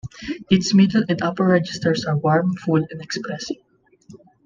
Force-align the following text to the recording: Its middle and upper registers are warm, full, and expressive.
Its 0.49 0.73
middle 0.73 1.03
and 1.09 1.21
upper 1.21 1.45
registers 1.45 2.05
are 2.05 2.17
warm, 2.17 2.55
full, 2.55 2.83
and 2.89 3.01
expressive. 3.03 3.57